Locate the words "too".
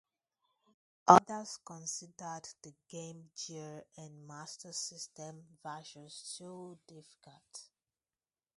6.39-6.79